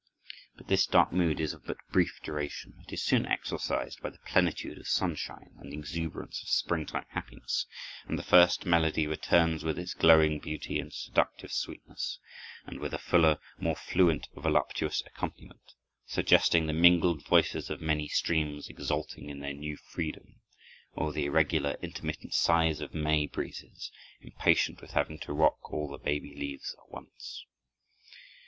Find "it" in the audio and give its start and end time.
2.87-2.91